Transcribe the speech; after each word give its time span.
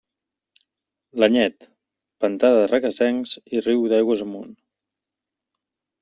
L'Anyet: 1.23 1.67
pantà 2.23 2.49
de 2.55 2.63
Requesens 2.71 3.33
i 3.57 3.61
riu 3.65 3.83
aigües 3.99 4.23
amunt. 4.25 4.55